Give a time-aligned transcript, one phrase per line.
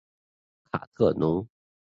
[0.71, 1.47] 卡特农。